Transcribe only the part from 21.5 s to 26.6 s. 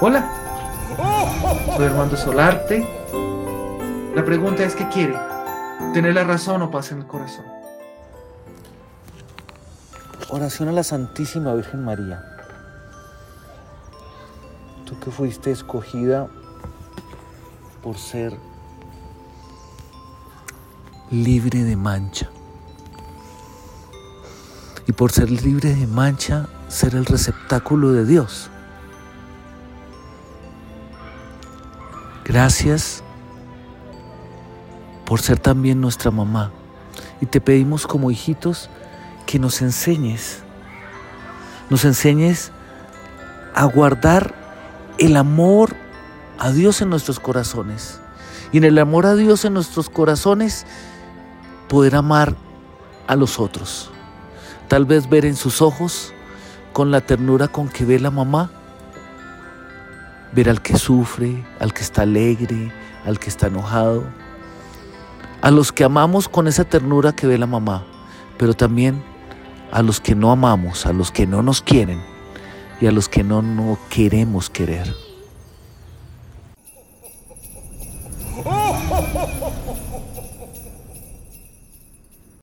de mancha. Y por ser libre de mancha,